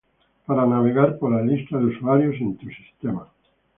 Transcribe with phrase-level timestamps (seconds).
[0.47, 3.27] para navegar por la lista de usuarios en tu sistema.